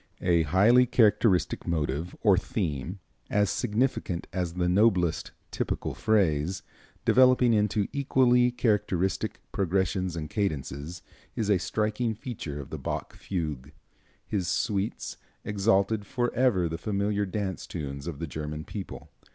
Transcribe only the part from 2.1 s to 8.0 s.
or theme, as significant as the noblest "typical phrase," developing into